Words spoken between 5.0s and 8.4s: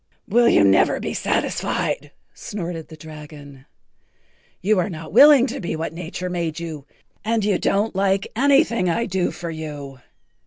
willing to be what nature made you and you don't like